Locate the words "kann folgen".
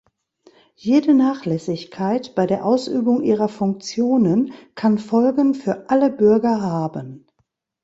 4.73-5.53